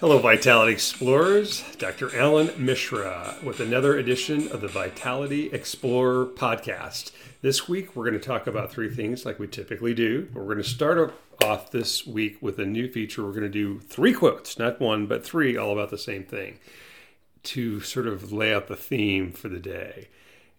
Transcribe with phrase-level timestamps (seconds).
[0.00, 1.62] Hello, Vitality Explorers.
[1.76, 2.18] Dr.
[2.18, 7.12] Allan Mishra with another edition of the Vitality Explorer podcast.
[7.42, 10.26] This week, we're going to talk about three things like we typically do.
[10.32, 11.12] We're going to start
[11.44, 13.22] off this week with a new feature.
[13.22, 16.58] We're going to do three quotes, not one, but three, all about the same thing
[17.42, 20.08] to sort of lay out the theme for the day.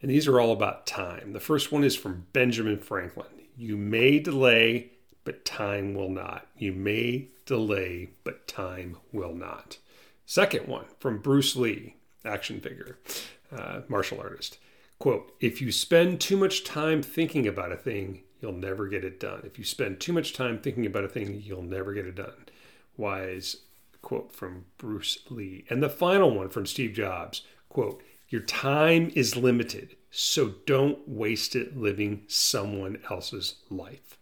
[0.03, 1.33] And these are all about time.
[1.33, 3.25] The first one is from Benjamin Franklin
[3.57, 4.90] You may delay,
[5.23, 6.47] but time will not.
[6.57, 9.77] You may delay, but time will not.
[10.25, 12.97] Second one from Bruce Lee, action figure,
[13.55, 14.57] uh, martial artist.
[14.99, 19.19] Quote, if you spend too much time thinking about a thing, you'll never get it
[19.19, 19.41] done.
[19.43, 22.45] If you spend too much time thinking about a thing, you'll never get it done.
[22.97, 23.57] Wise
[24.01, 25.65] quote from Bruce Lee.
[25.69, 31.55] And the final one from Steve Jobs, quote, your time is limited, so don't waste
[31.55, 34.17] it living someone else's life.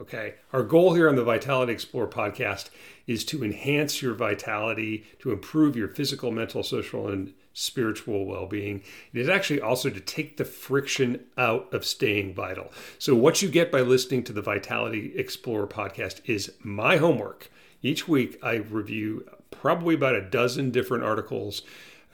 [0.00, 0.36] Okay.
[0.54, 2.70] Our goal here on the Vitality Explorer podcast
[3.06, 8.82] is to enhance your vitality, to improve your physical, mental, social, and spiritual well being.
[9.12, 12.72] It is actually also to take the friction out of staying vital.
[12.98, 17.50] So, what you get by listening to the Vitality Explorer podcast is my homework.
[17.82, 21.60] Each week, I review probably about a dozen different articles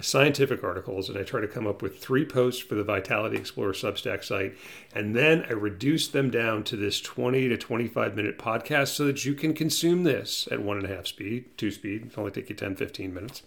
[0.01, 3.73] scientific articles and I try to come up with three posts for the Vitality Explorer
[3.73, 4.57] Substack site.
[4.95, 9.25] And then I reduce them down to this 20 to 25 minute podcast so that
[9.25, 12.07] you can consume this at one and a half speed, two speed.
[12.07, 13.43] It'll only take you 10, 15 minutes,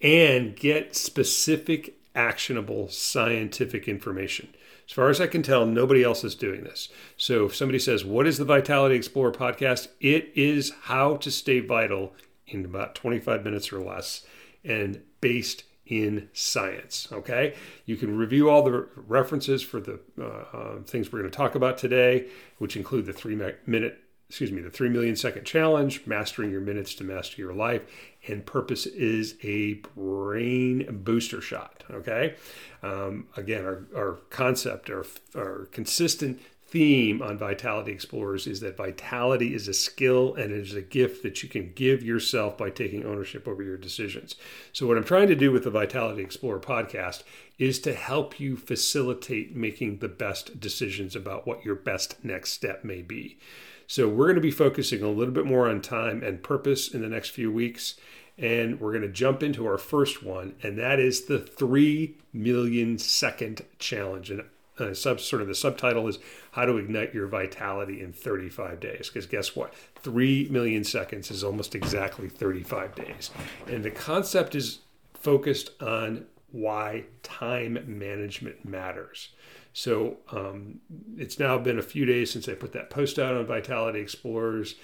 [0.00, 4.54] and get specific, actionable scientific information.
[4.86, 6.88] As far as I can tell, nobody else is doing this.
[7.16, 9.88] So if somebody says, What is the Vitality Explorer podcast?
[10.00, 12.14] It is how to stay vital
[12.46, 14.26] in about 25 minutes or less
[14.64, 17.06] and based in science.
[17.12, 17.54] Okay,
[17.84, 21.54] you can review all the references for the uh, uh, things we're going to talk
[21.54, 26.50] about today, which include the three minute, excuse me, the three million second challenge, mastering
[26.50, 27.82] your minutes to master your life,
[28.26, 31.84] and purpose is a brain booster shot.
[31.90, 32.36] Okay,
[32.82, 35.04] um, again, our, our concept, our,
[35.36, 36.40] our consistent
[36.72, 41.22] theme on Vitality Explorers is that vitality is a skill and it is a gift
[41.22, 44.36] that you can give yourself by taking ownership over your decisions.
[44.72, 47.24] So, what I'm trying to do with the Vitality Explorer podcast
[47.58, 52.84] is to help you facilitate making the best decisions about what your best next step
[52.84, 53.38] may be.
[53.86, 57.02] So, we're going to be focusing a little bit more on time and purpose in
[57.02, 57.96] the next few weeks.
[58.38, 62.96] And we're going to jump into our first one, and that is the 3 million
[62.96, 64.30] second challenge.
[64.30, 64.42] And
[64.82, 66.18] uh, sub, sort of the subtitle is
[66.52, 69.74] how to ignite your vitality in 35 days because guess what?
[70.02, 73.30] 3 million seconds is almost exactly 35 days.
[73.66, 74.80] And the concept is
[75.14, 79.30] focused on why time management matters.
[79.72, 80.80] So um,
[81.16, 84.74] it's now been a few days since i put that post out on vitality explorers.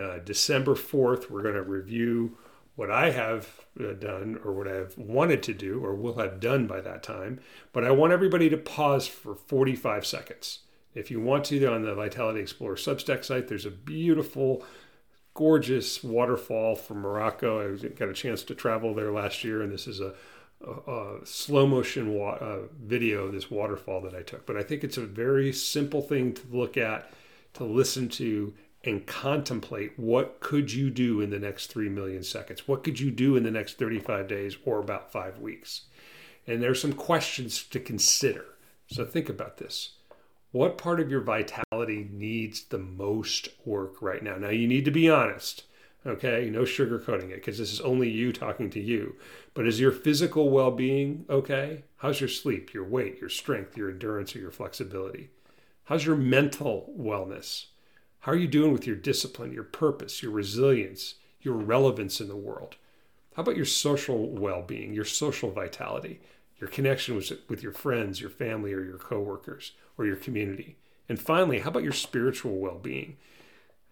[0.00, 2.38] Uh, december 4th we're going to review
[2.78, 6.68] what I have uh, done or what I've wanted to do or will have done
[6.68, 7.40] by that time.
[7.72, 10.60] But I want everybody to pause for 45 seconds.
[10.94, 14.64] If you want to, on the Vitality Explorer Substack site, there's a beautiful,
[15.34, 17.74] gorgeous waterfall from Morocco.
[17.74, 20.14] I got a chance to travel there last year, and this is a,
[20.64, 24.46] a, a slow motion wa- uh, video of this waterfall that I took.
[24.46, 27.10] But I think it's a very simple thing to look at,
[27.54, 32.68] to listen to, and contemplate what could you do in the next 3 million seconds?
[32.68, 35.82] What could you do in the next 35 days or about 5 weeks?
[36.46, 38.44] And there's some questions to consider.
[38.86, 39.92] So think about this.
[40.52, 44.36] What part of your vitality needs the most work right now?
[44.36, 45.64] Now you need to be honest
[46.06, 46.48] okay?
[46.50, 49.16] No sugarcoating it because this is only you talking to you.
[49.54, 51.84] But is your physical well-being okay?
[51.96, 55.30] How's your sleep your weight your strength your endurance or your flexibility?
[55.84, 57.66] How's your mental wellness
[58.20, 62.36] how are you doing with your discipline, your purpose, your resilience, your relevance in the
[62.36, 62.76] world?
[63.34, 66.20] How about your social well being, your social vitality,
[66.58, 70.76] your connection with, with your friends, your family, or your coworkers, or your community?
[71.08, 73.16] And finally, how about your spiritual well being?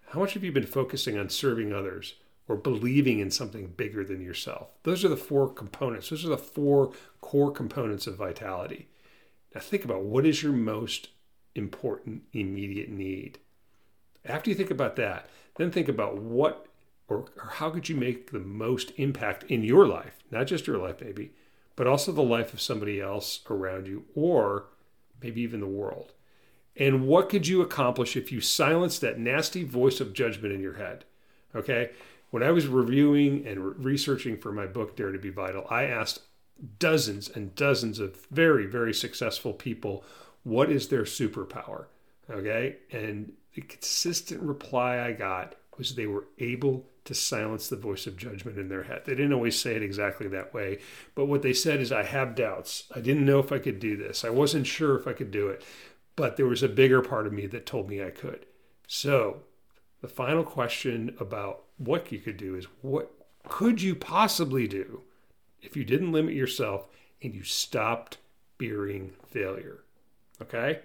[0.09, 2.15] How much have you been focusing on serving others
[2.49, 4.69] or believing in something bigger than yourself?
[4.83, 6.11] Those are the four components.
[6.11, 8.89] Those are the four core components of vitality.
[9.55, 11.09] Now, think about what is your most
[11.55, 13.39] important immediate need?
[14.29, 16.67] After you think about that, then think about what
[17.09, 20.79] or, or how could you make the most impact in your life, not just your
[20.79, 21.33] life, maybe,
[21.77, 24.67] but also the life of somebody else around you, or
[25.23, 26.13] maybe even the world.
[26.77, 30.75] And what could you accomplish if you silenced that nasty voice of judgment in your
[30.75, 31.05] head?
[31.55, 31.91] Okay.
[32.31, 35.85] When I was reviewing and re- researching for my book, Dare to Be Vital, I
[35.85, 36.21] asked
[36.79, 40.05] dozens and dozens of very, very successful people
[40.43, 41.87] what is their superpower?
[42.31, 42.77] Okay.
[42.91, 48.19] And the consistent reply I got was they were able to silence the voice of
[48.19, 49.03] judgment in their head.
[49.07, 50.79] They didn't always say it exactly that way,
[51.15, 52.85] but what they said is, I have doubts.
[52.95, 54.27] I didn't know if I could do this.
[54.27, 55.65] I wasn't sure if I could do it,
[56.17, 58.45] but there was a bigger part of me that told me I could.
[58.87, 59.39] So,
[60.03, 63.11] the final question about what you could do is what
[63.49, 65.01] could you possibly do
[65.63, 66.89] if you didn't limit yourself
[67.23, 68.19] and you stopped
[68.59, 69.81] fearing failure?
[70.43, 70.81] Okay?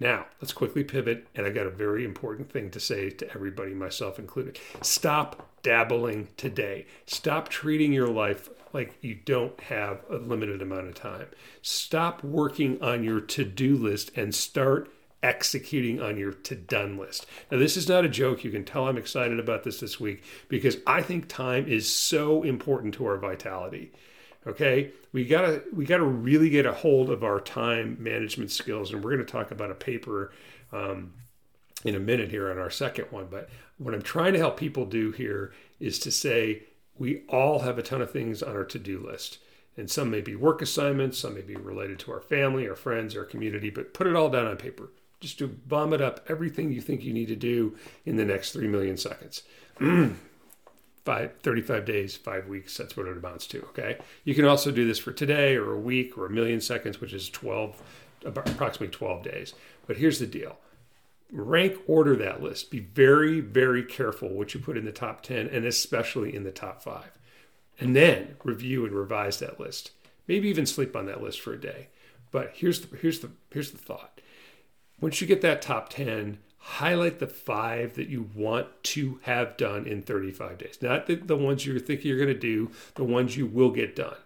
[0.00, 3.74] Now, let's quickly pivot, and I got a very important thing to say to everybody,
[3.74, 4.58] myself included.
[4.80, 6.86] Stop dabbling today.
[7.04, 11.26] Stop treating your life like you don't have a limited amount of time.
[11.60, 14.90] Stop working on your to do list and start
[15.22, 17.26] executing on your to done list.
[17.50, 18.42] Now, this is not a joke.
[18.42, 22.42] You can tell I'm excited about this this week because I think time is so
[22.42, 23.92] important to our vitality.
[24.46, 29.04] Okay, we gotta we gotta really get a hold of our time management skills, and
[29.04, 30.32] we're going to talk about a paper
[30.72, 31.12] um,
[31.84, 33.26] in a minute here on our second one.
[33.30, 36.62] But what I'm trying to help people do here is to say
[36.98, 39.38] we all have a ton of things on our to do list.
[39.76, 43.16] And some may be work assignments, some may be related to our family, our friends,
[43.16, 44.90] our community, but put it all down on paper
[45.20, 48.66] just to vomit up everything you think you need to do in the next 3
[48.68, 49.42] million seconds.
[51.10, 52.76] five, 35 days, five weeks.
[52.76, 53.62] That's what it amounts to.
[53.70, 53.98] Okay.
[54.22, 57.12] You can also do this for today or a week or a million seconds, which
[57.12, 57.82] is 12,
[58.24, 59.54] approximately 12 days.
[59.88, 60.58] But here's the deal
[61.32, 62.70] rank order that list.
[62.70, 66.52] Be very, very careful what you put in the top 10 and especially in the
[66.52, 67.10] top five.
[67.80, 69.90] And then review and revise that list.
[70.28, 71.88] Maybe even sleep on that list for a day.
[72.30, 74.20] But here's the, here's the, here's the thought.
[75.00, 79.86] Once you get that top 10, highlight the five that you want to have done
[79.86, 80.78] in 35 days.
[80.80, 83.96] Not the, the ones you're thinking you're going to do, the ones you will get
[83.96, 84.16] done.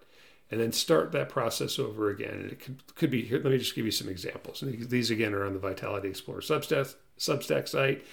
[0.51, 2.33] And then start that process over again.
[2.33, 3.39] And it could, could be here.
[3.39, 4.63] Let me just give you some examples.
[4.63, 8.05] These, again, are on the Vitality Explorer Substack, Substack site.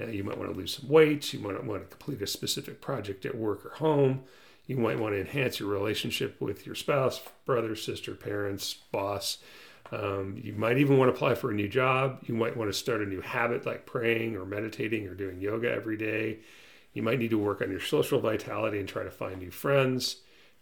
[0.00, 1.32] Uh, you might want to lose some weight.
[1.32, 4.24] You might want to complete a specific project at work or home.
[4.66, 9.38] You might want to enhance your relationship with your spouse, brother, sister, parents, boss.
[9.90, 12.18] Um, you might even want to apply for a new job.
[12.26, 15.70] You might want to start a new habit like praying or meditating or doing yoga
[15.70, 16.38] every day.
[16.92, 20.16] You might need to work on your social vitality and try to find new friends,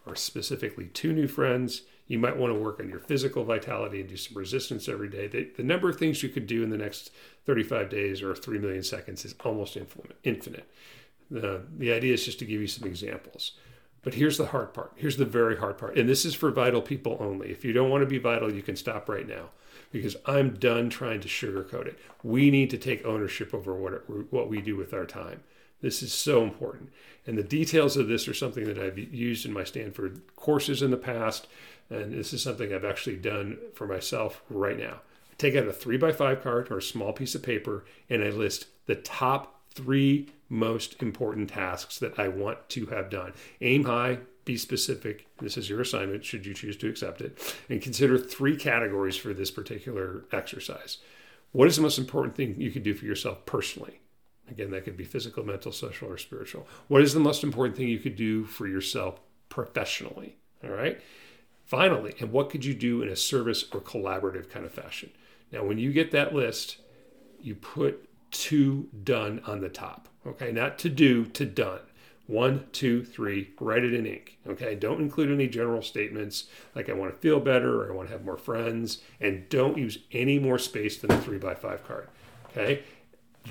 [0.07, 1.83] or specifically two new friends.
[2.09, 5.27] You might want to work on your physical vitality and do some resistance every day.
[5.27, 7.11] The, the number of things you could do in the next
[7.47, 9.77] 35 days or 3 million seconds is almost
[10.23, 10.71] infinite.
[11.31, 13.53] The, the idea is just to give you some examples.
[14.07, 14.93] But here's the hard part.
[14.95, 15.99] Here's the very hard part.
[15.99, 17.51] And this is for vital people only.
[17.51, 19.49] If you don't want to be vital, you can stop right now
[19.91, 21.99] because I'm done trying to sugarcoat it.
[22.23, 25.43] We need to take ownership over what, it, what we do with our time.
[25.81, 26.93] This is so important.
[27.27, 30.93] And the details of this are something that I've used in my Stanford courses in
[30.93, 31.49] the past.
[31.91, 35.01] And this is something I've actually done for myself right now.
[35.33, 38.23] I take out a three by five card or a small piece of paper and
[38.23, 43.33] I list the top three most important tasks that I want to have done.
[43.61, 45.27] Aim high, be specific.
[45.39, 47.57] This is your assignment, should you choose to accept it.
[47.69, 50.99] And consider three categories for this particular exercise.
[51.53, 54.01] What is the most important thing you could do for yourself personally?
[54.49, 56.69] Again, that could be physical, mental, social, or spiritual.
[56.87, 60.37] What is the most important thing you could do for yourself professionally?
[60.63, 61.01] All right.
[61.65, 65.11] Finally, and what could you do in a service or collaborative kind of fashion?
[65.51, 66.77] Now, when you get that list,
[67.41, 70.09] you put to done on the top.
[70.27, 71.81] Okay, not to do, to done.
[72.27, 74.39] One, two, three, write it in ink.
[74.47, 78.09] Okay, don't include any general statements like I want to feel better or I want
[78.09, 81.87] to have more friends, and don't use any more space than a three by five
[81.87, 82.09] card.
[82.51, 82.83] Okay,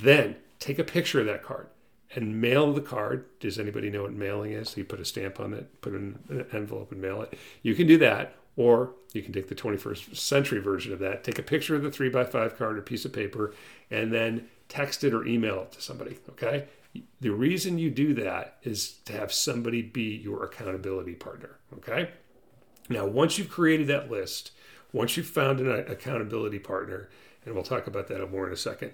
[0.02, 1.68] then take a picture of that card
[2.14, 3.26] and mail the card.
[3.40, 4.72] Does anybody know what mailing is?
[4.72, 7.38] So You put a stamp on it, put it in an envelope, and mail it.
[7.62, 11.24] You can do that, or you can take the 21st century version of that.
[11.24, 13.54] Take a picture of the three by five card or piece of paper,
[13.90, 16.18] and then text it or email it to somebody.
[16.30, 16.66] Okay.
[17.20, 21.58] The reason you do that is to have somebody be your accountability partner.
[21.74, 22.10] Okay.
[22.90, 24.52] Now, once you've created that list,
[24.94, 27.10] once you've found an accountability partner,
[27.46, 28.92] and we'll talk about that more in a second,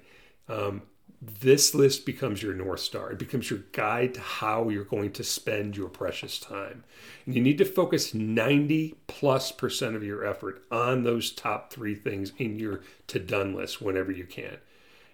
[0.48, 0.84] um,
[1.22, 3.12] this list becomes your North Star.
[3.12, 6.84] It becomes your guide to how you're going to spend your precious time.
[7.26, 11.94] And you need to focus 90 plus percent of your effort on those top three
[11.94, 14.58] things in your to done list whenever you can.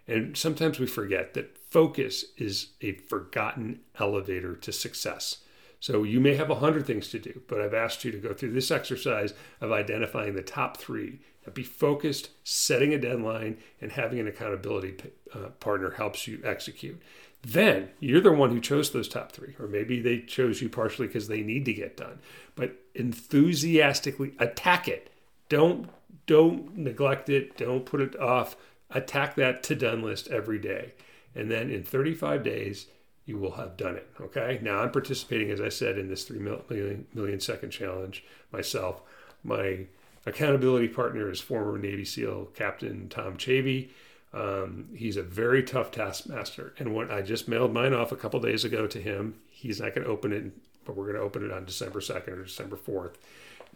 [0.07, 5.39] And sometimes we forget that focus is a forgotten elevator to success.
[5.79, 8.33] So you may have a hundred things to do, but I've asked you to go
[8.33, 11.19] through this exercise of identifying the top three.
[11.45, 14.95] Now be focused, setting a deadline, and having an accountability
[15.33, 16.99] uh, partner helps you execute.
[17.43, 21.07] Then you're the one who chose those top three, or maybe they chose you partially
[21.07, 22.19] because they need to get done.
[22.55, 25.11] But enthusiastically attack it.
[25.47, 25.89] Don't
[26.25, 27.55] don't neglect it.
[27.55, 28.57] Don't put it off
[28.91, 30.93] attack that to done list every day.
[31.35, 32.87] And then in 35 days,
[33.25, 34.09] you will have done it.
[34.19, 34.59] Okay.
[34.61, 39.01] Now I'm participating, as I said, in this three million, million second challenge myself.
[39.43, 39.85] My
[40.25, 43.91] accountability partner is former Navy SEAL Captain Tom Chaby.
[44.33, 46.73] Um, he's a very tough taskmaster.
[46.79, 49.93] And when I just mailed mine off a couple days ago to him, he's not
[49.93, 50.51] going to open it,
[50.85, 53.15] but we're going to open it on December 2nd or December 4th.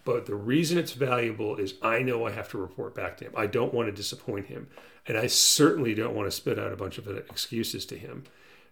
[0.04, 3.34] But the reason it's valuable is I know I have to report back to him.
[3.38, 4.68] I don't want to disappoint him.
[5.08, 8.24] And I certainly don't want to spit out a bunch of excuses to him.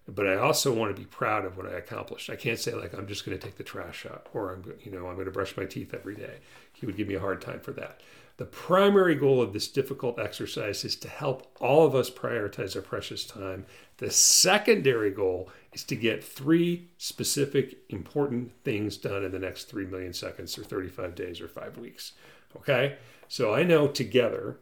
[0.08, 2.30] But I also want to be proud of what I accomplished.
[2.30, 4.92] I can't say like I'm just going to take the trash out or I'm you
[4.92, 6.40] know I'm going to brush my teeth every day.
[6.74, 8.02] He would give me a hard time for that.
[8.40, 12.82] The primary goal of this difficult exercise is to help all of us prioritize our
[12.82, 13.66] precious time.
[13.98, 19.88] The secondary goal is to get three specific important things done in the next 3
[19.88, 22.14] million seconds or 35 days or five weeks.
[22.56, 22.96] Okay?
[23.28, 24.56] So I know together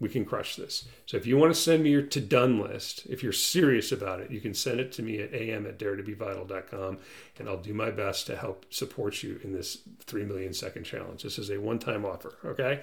[0.00, 0.86] we can crush this.
[1.04, 4.20] So if you want to send me your to done list, if you're serious about
[4.20, 6.98] it, you can send it to me at am at daretobevital.com
[7.38, 11.22] and I'll do my best to help support you in this 3 million second challenge.
[11.22, 12.80] This is a one time offer, okay?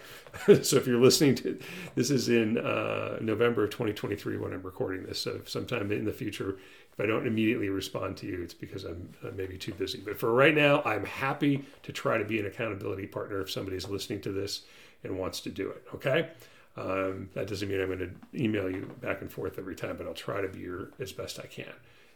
[0.62, 1.60] so if you're listening to
[1.96, 5.20] this is in uh, November of 2023 when I'm recording this.
[5.20, 6.60] So sometime in the future,
[6.94, 10.02] if I don't immediately respond to you, it's because I'm uh, maybe too busy.
[10.06, 13.90] But for right now, I'm happy to try to be an accountability partner if somebody's
[13.90, 14.64] listening to this
[15.04, 16.30] and wants to do it, okay?
[16.78, 20.06] Um, that doesn't mean I'm going to email you back and forth every time, but
[20.06, 21.74] I'll try to be your as best I can.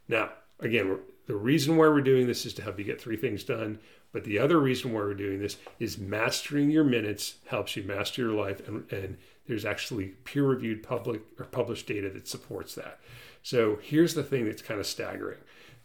[0.07, 3.43] Now, again, the reason why we're doing this is to help you get three things
[3.43, 3.79] done.
[4.11, 8.23] But the other reason why we're doing this is mastering your minutes helps you master
[8.23, 12.99] your life, and, and there's actually peer-reviewed public or published data that supports that.
[13.41, 15.39] So here's the thing that's kind of staggering.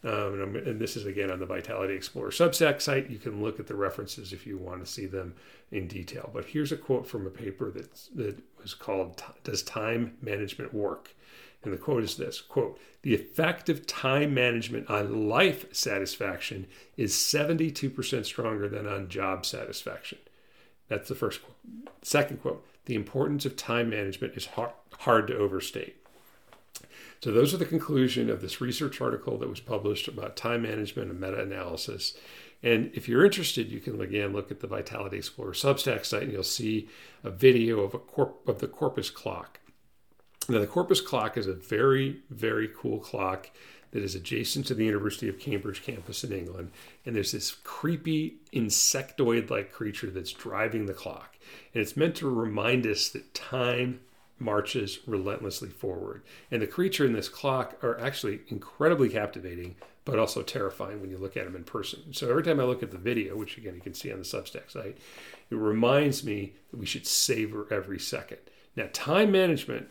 [0.04, 3.11] Um, and, and, this is again on the Vitality Explorer Substack site.
[3.11, 5.35] You can look at the references if you want to see them
[5.70, 6.30] in detail.
[6.32, 11.14] But here's a quote from a paper that's, that was called Does Time Management Work?
[11.62, 17.14] And the quote is this quote, the effect of time management on life satisfaction is
[17.14, 20.18] 72% stronger than on job satisfaction.
[20.88, 21.56] That's the first quote.
[22.02, 24.70] Second quote, the importance of time management is hard,
[25.00, 25.96] hard to overstate.
[27.20, 31.11] So those are the conclusion of this research article that was published about time management
[31.11, 32.16] and meta-analysis.
[32.66, 36.32] And if you're interested, you can again look at the Vitality Explorer Substack site, and
[36.32, 36.88] you'll see
[37.23, 39.61] a video of a corp- of the Corpus clock.
[40.49, 43.50] Now, the Corpus clock is a very, very cool clock
[43.92, 46.73] that is adjacent to the University of Cambridge campus in England.
[47.04, 51.37] And there's this creepy insectoid like creature that's driving the clock.
[51.73, 54.00] And it's meant to remind us that time
[54.38, 56.23] marches relentlessly forward.
[56.50, 61.19] And the creature in this clock are actually incredibly captivating, but also terrifying when you
[61.19, 62.12] look at them in person.
[62.12, 64.25] So every time I look at the video, which again you can see on the
[64.25, 64.99] Substack site,
[65.50, 68.38] it reminds me that we should savor every second.
[68.76, 69.88] Now, time management,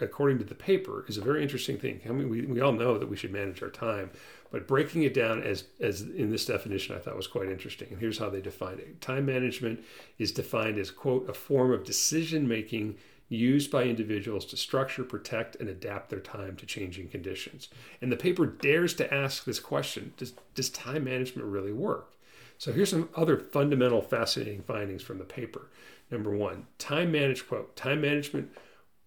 [0.00, 2.00] according to the paper, is a very interesting thing.
[2.04, 4.10] I mean, we, we all know that we should manage our time,
[4.50, 7.88] but breaking it down as, as in this definition, I thought was quite interesting.
[7.92, 9.84] And here's how they define it time management
[10.18, 12.96] is defined as, quote, a form of decision making
[13.28, 17.68] used by individuals to structure, protect, and adapt their time to changing conditions.
[18.00, 22.12] And the paper dares to ask this question Does, does time management really work?
[22.58, 25.68] So here's some other fundamental fascinating findings from the paper.
[26.10, 28.50] Number one, time management quote, time management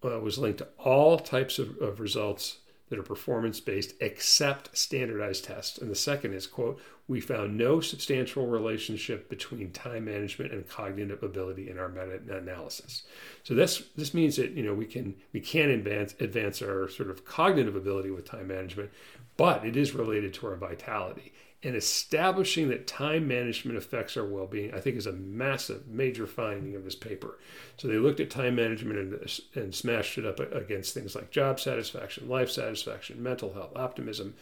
[0.04, 2.59] uh, was linked to all types of, of results
[2.90, 5.78] that are performance based except standardized tests.
[5.78, 11.24] And the second is, quote, we found no substantial relationship between time management and cognitive
[11.24, 13.04] ability in our meta-analysis.
[13.44, 17.10] So this this means that you know we can we can advance advance our sort
[17.10, 18.92] of cognitive ability with time management,
[19.38, 24.74] but it is related to our vitality and establishing that time management affects our well-being
[24.74, 27.38] i think is a massive major finding of this paper.
[27.78, 31.60] So they looked at time management and, and smashed it up against things like job
[31.60, 34.36] satisfaction life satisfaction mental health optimism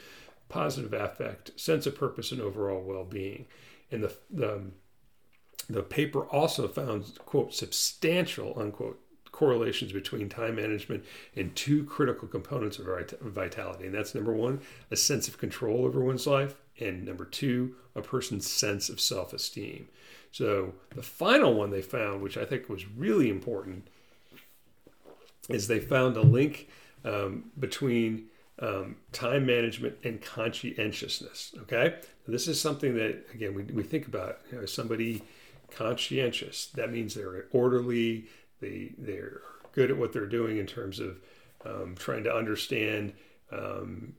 [0.49, 3.45] positive affect sense of purpose and overall well-being.
[3.91, 4.61] And the, the,
[5.69, 8.99] the paper also found quote substantial unquote
[9.31, 11.03] correlations between time management
[11.35, 13.85] and two critical components of our vitality.
[13.85, 18.01] And that's number one, a sense of control over one's life, and number two, a
[18.01, 19.87] person's sense of self esteem.
[20.31, 23.87] So the final one they found, which I think was really important,
[25.49, 26.67] is they found a link
[27.05, 28.25] um, between
[28.59, 31.53] um, time management and conscientiousness.
[31.63, 31.95] Okay,
[32.27, 34.39] this is something that again we, we think about.
[34.51, 35.23] You know, somebody
[35.71, 38.25] conscientious that means they're orderly,
[38.61, 39.41] they they're
[39.73, 41.19] good at what they're doing in terms of
[41.65, 43.13] um, trying to understand
[43.51, 44.13] um,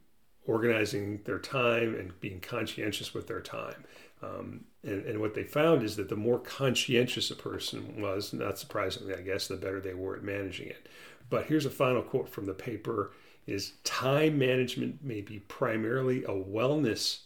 [0.48, 3.84] organizing their time and being conscientious with their time.
[4.22, 8.58] Um, and, and, what they found is that the more conscientious a person was, not
[8.58, 10.88] surprisingly, I guess, the better they were at managing it.
[11.30, 13.12] But here's a final quote from the paper
[13.46, 17.20] is time management may be primarily a wellness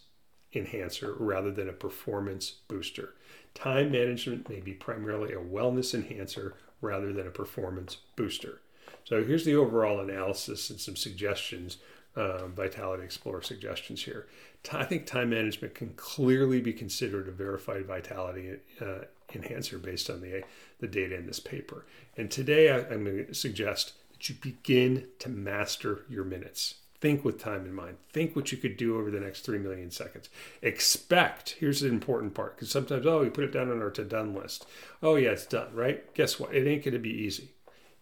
[0.53, 3.15] enhancer rather than a performance booster.
[3.55, 8.59] Time management may be primarily a wellness enhancer rather than a performance booster.
[9.03, 11.77] So here's the overall analysis and some suggestions,
[12.15, 14.27] uh, Vitality Explorer suggestions here.
[14.71, 20.21] I think time management can clearly be considered a verified vitality uh, enhancer based on
[20.21, 20.43] the,
[20.79, 21.85] the data in this paper.
[22.15, 26.75] And today I, I'm going to suggest that you begin to master your minutes.
[27.01, 27.97] Think with time in mind.
[28.13, 30.29] Think what you could do over the next 3 million seconds.
[30.61, 34.05] Expect, here's the important part, because sometimes, oh, we put it down on our to
[34.05, 34.65] done list.
[35.01, 36.13] Oh, yeah, it's done, right?
[36.13, 36.55] Guess what?
[36.55, 37.49] It ain't going to be easy.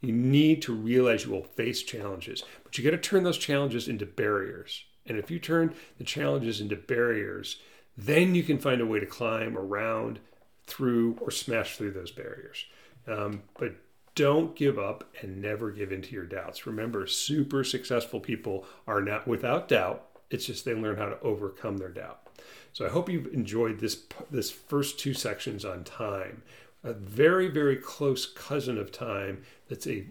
[0.02, 3.88] You need to realize you will face challenges, but you got to turn those challenges
[3.88, 4.84] into barriers.
[5.06, 7.58] And if you turn the challenges into barriers,
[7.98, 10.20] then you can find a way to climb around,
[10.66, 12.66] through, or smash through those barriers.
[13.08, 13.76] Um, but
[14.16, 16.66] don't give up and never give in to your doubts.
[16.66, 20.08] Remember, super successful people are not without doubt.
[20.30, 22.28] It's just they learn how to overcome their doubt.
[22.74, 26.44] So I hope you've enjoyed this this first two sections on time.
[26.84, 30.08] A very very close cousin of time that's a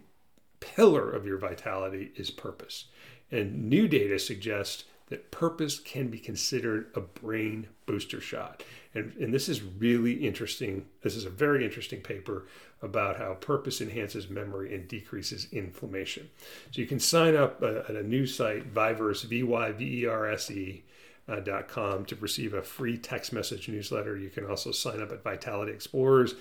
[0.61, 2.87] pillar of your vitality is purpose.
[3.31, 8.63] And new data suggests that purpose can be considered a brain booster shot.
[8.95, 10.87] And, and this is really interesting.
[11.03, 12.47] This is a very interesting paper
[12.83, 16.31] about how purpose enhances memory and decreases inflammation.
[16.71, 20.07] So you can sign up uh, at a new site, VyVerse, V Y V E
[20.07, 20.85] R S E.
[21.29, 24.17] Uh, dot com to receive a free text message newsletter.
[24.17, 26.35] You can also sign up at Vitality Explorers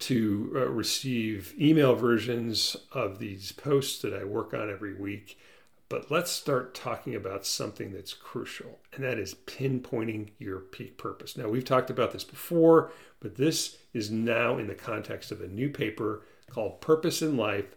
[0.00, 5.38] to uh, receive email versions of these posts that I work on every week.
[5.88, 11.36] But let's start talking about something that's crucial, and that is pinpointing your peak purpose.
[11.36, 15.48] Now, we've talked about this before, but this is now in the context of a
[15.48, 17.74] new paper called Purpose in Life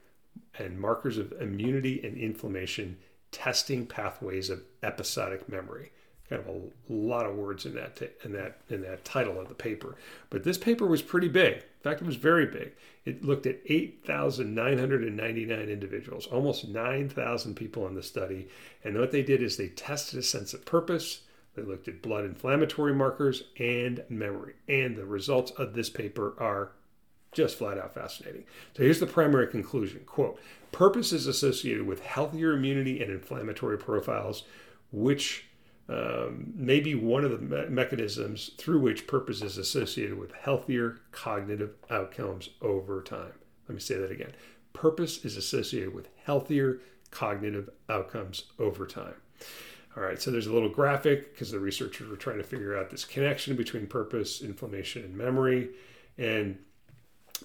[0.60, 2.98] and Markers of Immunity and Inflammation
[3.32, 5.92] Testing Pathways of Episodic Memory
[6.32, 6.62] kind of a
[6.94, 9.98] lot of words in that in that in that title of the paper.
[10.30, 11.56] But this paper was pretty big.
[11.56, 12.72] In fact, it was very big.
[13.04, 18.48] It looked at 8,999 individuals, almost 9,000 people in the study.
[18.84, 21.22] And what they did is they tested a sense of purpose.
[21.56, 24.54] They looked at blood inflammatory markers and memory.
[24.70, 26.72] And the results of this paper are
[27.32, 28.44] just flat out fascinating.
[28.78, 30.40] So here's the primary conclusion quote,
[30.72, 34.44] purpose is associated with healthier immunity and inflammatory profiles,
[34.92, 35.46] which
[35.92, 41.72] um, maybe one of the me- mechanisms through which purpose is associated with healthier cognitive
[41.90, 43.34] outcomes over time.
[43.68, 44.34] Let me say that again.
[44.74, 49.16] Purpose is associated with healthier cognitive outcomes over time.
[49.98, 52.90] All right, so there's a little graphic because the researchers were trying to figure out
[52.90, 55.72] this connection between purpose, inflammation, and memory.
[56.18, 56.58] And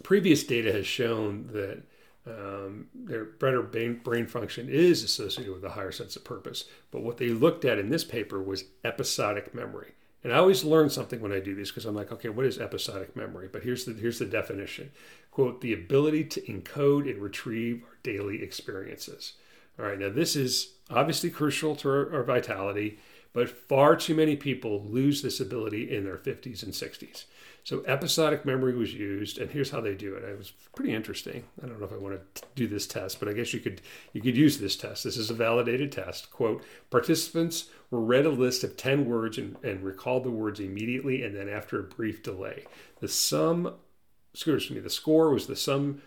[0.04, 1.82] previous data has shown that
[2.26, 6.64] um, their better brain, brain function is associated with a higher sense of purpose.
[6.90, 9.92] But what they looked at in this paper was episodic memory.
[10.24, 12.58] And I always learn something when I do these because I'm like, okay, what is
[12.58, 13.48] episodic memory?
[13.50, 14.90] But here's the here's the definition.
[15.30, 19.34] Quote, the ability to encode and retrieve our daily experiences.
[19.78, 22.98] All right, now this is obviously crucial to our, our vitality,
[23.36, 27.26] but far too many people lose this ability in their 50s and 60s.
[27.64, 30.24] So episodic memory was used, and here's how they do it.
[30.24, 31.44] It was pretty interesting.
[31.62, 33.82] I don't know if I want to do this test, but I guess you could
[34.14, 35.04] you could use this test.
[35.04, 36.30] This is a validated test.
[36.30, 41.22] Quote: Participants were read a list of 10 words and, and recalled the words immediately
[41.22, 42.64] and then after a brief delay.
[43.00, 43.74] The sum,
[44.32, 46.00] excuse me, the score was the sum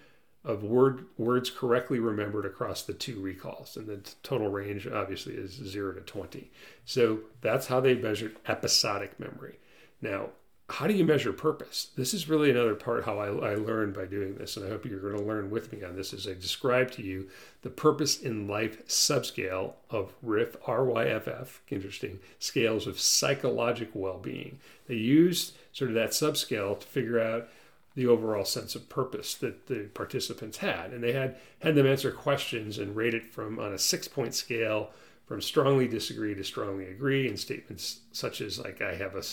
[0.50, 5.52] of word words correctly remembered across the two recalls, and the total range obviously is
[5.52, 6.50] zero to 20.
[6.86, 9.60] So that's how they measured episodic memory.
[10.02, 10.30] Now,
[10.68, 11.90] how do you measure purpose?
[11.96, 14.86] This is really another part how I, I learned by doing this, and I hope
[14.86, 17.28] you're going to learn with me on this as I describe to you
[17.62, 24.60] the purpose in life subscale of RIF, RYFF, interesting, scales of psychological well-being.
[24.88, 27.50] They used sort of that subscale to figure out
[27.96, 32.12] the overall sense of purpose that the participants had, and they had had them answer
[32.12, 34.92] questions and rate it from on a six-point scale
[35.26, 39.24] from strongly disagree to strongly agree, and statements such as like I have a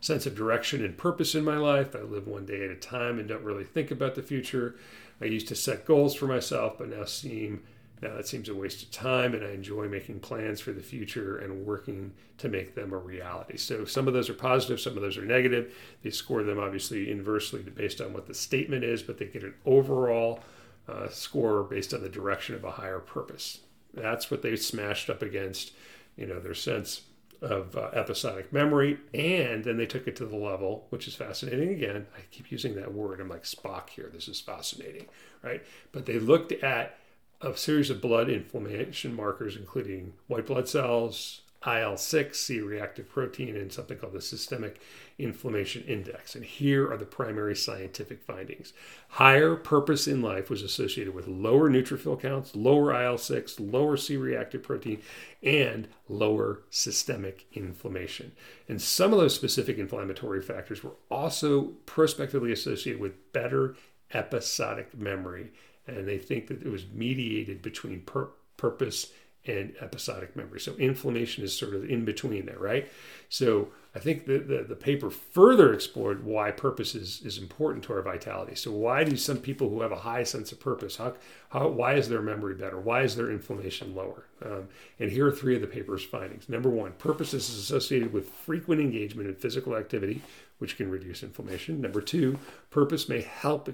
[0.00, 1.96] sense of direction and purpose in my life.
[1.96, 4.76] I live one day at a time and don't really think about the future.
[5.20, 7.62] I used to set goals for myself, but now seem
[8.06, 11.38] now that seems a waste of time and I enjoy making plans for the future
[11.38, 13.56] and working to make them a reality.
[13.56, 15.74] So some of those are positive, some of those are negative.
[16.02, 19.54] They score them obviously inversely based on what the statement is, but they get an
[19.64, 20.40] overall
[20.88, 23.60] uh, score based on the direction of a higher purpose.
[23.94, 25.72] That's what they smashed up against,
[26.16, 27.02] you know, their sense
[27.42, 31.70] of uh, episodic memory, and then they took it to the level, which is fascinating.
[31.70, 33.20] Again, I keep using that word.
[33.20, 34.10] I'm like Spock here.
[34.12, 35.06] This is fascinating,
[35.42, 35.62] right?
[35.92, 36.98] But they looked at
[37.40, 43.56] a series of blood inflammation markers, including white blood cells, IL 6, C reactive protein,
[43.56, 44.80] and something called the Systemic
[45.18, 46.34] Inflammation Index.
[46.34, 48.72] And here are the primary scientific findings.
[49.08, 54.16] Higher purpose in life was associated with lower neutrophil counts, lower IL 6, lower C
[54.16, 55.02] reactive protein,
[55.42, 58.32] and lower systemic inflammation.
[58.68, 63.74] And some of those specific inflammatory factors were also prospectively associated with better
[64.14, 65.50] episodic memory.
[65.86, 69.12] And they think that it was mediated between pur- purpose
[69.48, 70.60] and episodic memory.
[70.60, 72.90] So inflammation is sort of in between there, right?
[73.28, 77.94] So I think the, the, the, paper further explored why purpose is, is important to
[77.94, 78.54] our vitality.
[78.54, 81.14] So why do some people who have a high sense of purpose, how,
[81.50, 82.78] how, why is their memory better?
[82.78, 84.26] Why is their inflammation lower?
[84.44, 84.68] Um,
[84.98, 86.48] and here are three of the paper's findings.
[86.48, 90.20] Number one, purpose is associated with frequent engagement in physical activity,
[90.58, 91.80] which can reduce inflammation.
[91.80, 92.38] Number two,
[92.70, 93.70] purpose may help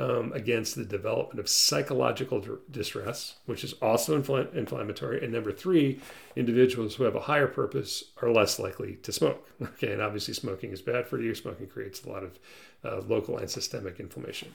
[0.00, 5.22] um, against the development of psychological distress, which is also infl- inflammatory.
[5.22, 6.00] And number three,
[6.34, 9.46] individuals who have a higher purpose are less likely to smoke.
[9.62, 11.34] Okay, and obviously smoking is bad for you.
[11.34, 12.38] Smoking creates a lot of
[12.82, 14.54] uh, local and systemic inflammation.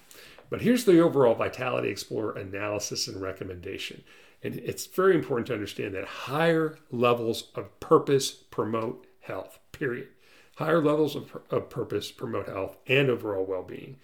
[0.49, 4.03] But here's the overall Vitality Explorer analysis and recommendation.
[4.43, 10.07] And it's very important to understand that higher levels of purpose promote health, period.
[10.55, 13.97] Higher levels of, of purpose promote health and overall well being.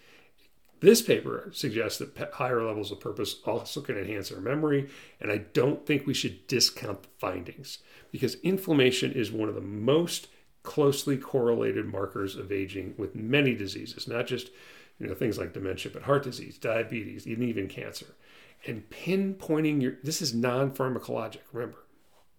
[0.82, 4.90] This paper suggests that higher levels of purpose also can enhance our memory,
[5.20, 7.78] and I don't think we should discount the findings
[8.12, 10.28] because inflammation is one of the most
[10.64, 14.50] closely correlated markers of aging with many diseases, not just
[15.00, 18.16] you know things like dementia, but heart disease, diabetes, and even cancer.
[18.66, 21.78] And pinpointing your this is non-pharmacologic, remember.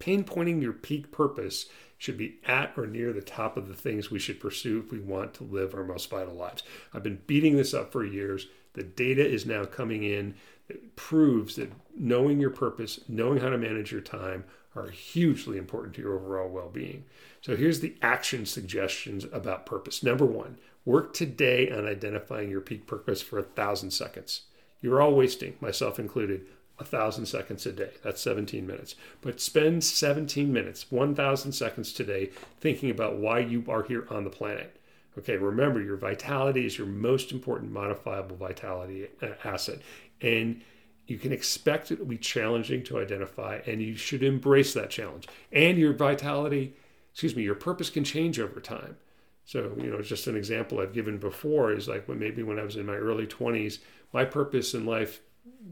[0.01, 1.67] Pinpointing your peak purpose
[2.03, 4.99] should be at or near the top of the things we should pursue if we
[4.99, 6.65] want to live our most vital lives.
[6.93, 8.49] I've been beating this up for years.
[8.73, 10.35] The data is now coming in
[10.67, 14.43] that proves that knowing your purpose, knowing how to manage your time
[14.75, 17.05] are hugely important to your overall well being.
[17.41, 20.03] So here's the action suggestions about purpose.
[20.03, 24.43] Number one, work today on identifying your peak purpose for a thousand seconds.
[24.81, 26.47] You're all wasting, myself included,
[26.83, 27.91] a thousand seconds a day.
[28.03, 28.97] That's 17 minutes.
[29.21, 34.31] But spend 17 minutes, 1,000 seconds today thinking about why you are here on the
[34.31, 34.77] planet.
[35.19, 39.79] Okay, remember your vitality is your most important modifiable vitality uh, asset.
[40.21, 40.63] And
[41.07, 45.29] you can expect it to be challenging to identify, and you should embrace that challenge.
[45.53, 46.75] And your vitality,
[47.13, 48.97] excuse me, your purpose can change over time.
[49.45, 52.63] So, you know, just an example I've given before is like when maybe when I
[52.63, 53.79] was in my early 20s,
[54.13, 55.21] my purpose in life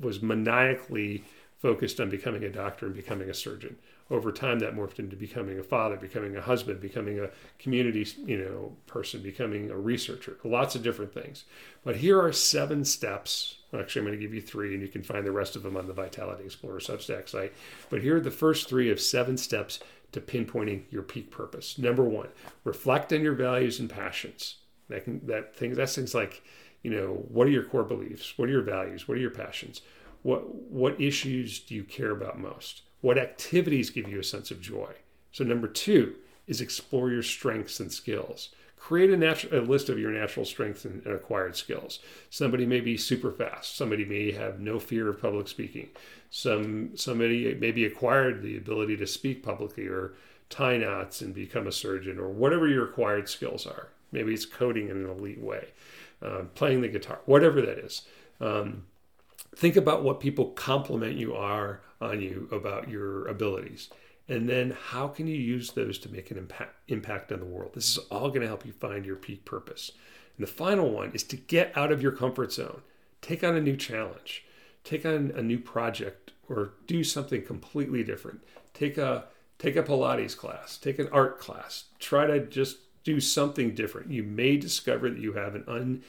[0.01, 1.25] was maniacally
[1.59, 3.77] focused on becoming a doctor and becoming a surgeon.
[4.11, 7.31] Over time, that morphed into becoming a father, becoming a husband, becoming a
[7.61, 10.37] community, you know, person, becoming a researcher.
[10.43, 11.45] Lots of different things.
[11.85, 13.59] But here are seven steps.
[13.73, 15.77] Actually, I'm going to give you three, and you can find the rest of them
[15.77, 17.53] on the Vitality Explorer Substack site.
[17.89, 19.79] But here are the first three of seven steps
[20.11, 21.79] to pinpointing your peak purpose.
[21.79, 22.29] Number one,
[22.65, 24.57] reflect on your values and passions.
[24.89, 26.43] That can that things that's things like
[26.83, 28.35] you know what are your core beliefs?
[28.37, 29.07] What are your values?
[29.07, 29.83] What are your passions?
[30.23, 32.83] What what issues do you care about most?
[33.01, 34.93] What activities give you a sense of joy?
[35.33, 36.17] So number two
[36.47, 38.51] is explore your strengths and skills.
[38.77, 41.99] Create a, natural, a list of your natural strengths and, and acquired skills.
[42.31, 43.77] Somebody may be super fast.
[43.77, 45.91] Somebody may have no fear of public speaking.
[46.31, 50.15] Some somebody maybe acquired the ability to speak publicly or
[50.49, 53.89] tie knots and become a surgeon or whatever your acquired skills are.
[54.13, 55.69] Maybe it's coding in an elite way
[56.23, 58.03] uh, playing the guitar, whatever that is.
[58.41, 58.85] Um,
[59.57, 63.91] think about what people compliment you are on you about your abilities.
[64.29, 67.73] And then how can you use those to make an impact, impact on the world?
[67.75, 69.91] This is all going to help you find your peak purpose.
[70.39, 72.83] And the final one is to get out of your comfort zone.
[73.23, 74.45] Take on a new challenge.
[74.85, 78.41] Take on a new project or do something completely different.
[78.73, 79.25] Take a
[79.59, 81.85] take a Pilates class, take an art class.
[81.99, 82.79] Try to just
[83.11, 84.11] do something different.
[84.11, 86.03] You may discover that you have an un,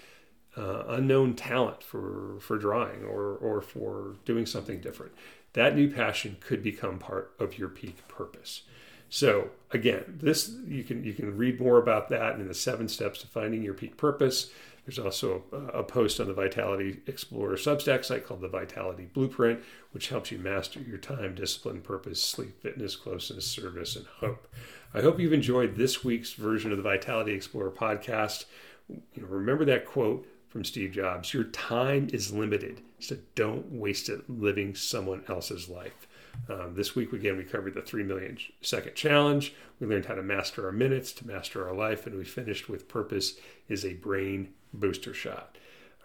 [0.57, 5.13] uh, unknown talent for for drawing or or for doing something different.
[5.53, 8.63] That new passion could become part of your peak purpose.
[9.09, 13.19] So again, this you can you can read more about that in the seven steps
[13.21, 14.51] to finding your peak purpose.
[14.85, 20.09] There's also a, post on the Vitality Explorer Substack site called the Vitality Blueprint, which
[20.09, 24.47] helps you master your time, discipline, purpose, sleep, fitness, closeness, service, and hope.
[24.93, 28.45] I hope you've enjoyed this week's version of the Vitality Explorer podcast.
[28.89, 34.09] You know, remember that quote from Steve Jobs Your time is limited, so don't waste
[34.09, 36.07] it living someone else's life.
[36.49, 39.53] Um, this week, again, we covered the 3 million second challenge.
[39.79, 42.87] We learned how to master our minutes, to master our life, and we finished with
[42.87, 43.35] purpose
[43.67, 45.57] is a brain booster shot.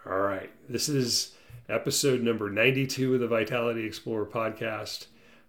[0.04, 1.34] All right, this is
[1.68, 5.06] episode number 92 of the Vitality Explorer podcast.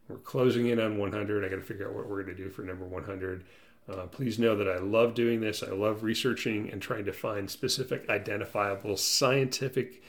[0.08, 1.46] We're closing in on 100.
[1.46, 3.44] I got to figure out what we're going to do for number 100.
[3.90, 5.64] Uh, please know that I love doing this.
[5.64, 10.02] I love researching and trying to find specific, identifiable, scientific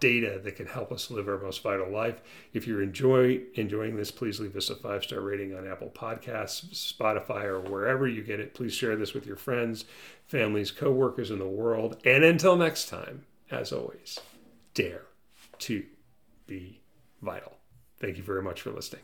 [0.00, 2.20] data that can help us live our most vital life.
[2.52, 6.94] If you're enjoy enjoying this, please leave us a five star rating on Apple Podcasts,
[6.94, 8.54] Spotify, or wherever you get it.
[8.54, 9.84] Please share this with your friends,
[10.26, 11.96] families, coworkers in the world.
[12.04, 14.18] And until next time, as always,
[14.74, 15.02] dare
[15.60, 15.84] to
[16.46, 16.80] be
[17.22, 17.56] vital.
[17.98, 19.02] Thank you very much for listening.